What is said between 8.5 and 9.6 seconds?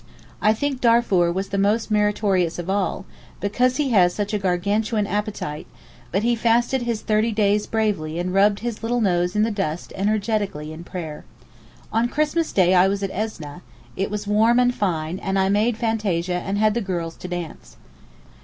his little nose in the